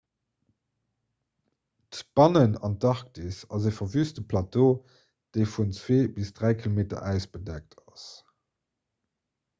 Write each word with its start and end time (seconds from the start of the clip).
d'bannenantarktis 1.97 3.37
ass 3.59 3.63
e 3.69 3.71
verwüste 3.81 4.21
plateau 4.33 4.71
dee 5.37 5.49
vun 5.53 5.69
2- 5.83 6.01
3 6.41 6.57
km 6.63 6.79
äis 7.11 7.25
bedeckt 7.37 7.73
ass 7.93 8.05